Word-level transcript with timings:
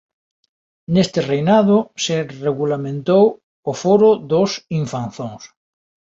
Neste 0.93 1.19
reinado 1.31 1.77
se 2.03 2.15
regulamentou 2.45 3.25
o 3.71 3.73
foro 3.81 4.11
dos 4.31 4.51
infanzóns. 4.81 5.43